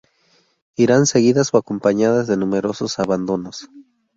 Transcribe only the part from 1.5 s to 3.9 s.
o acompañadas de numerosos abandonos.